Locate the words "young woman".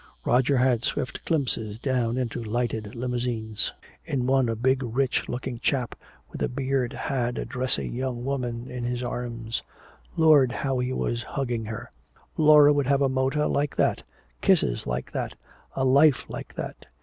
7.87-8.67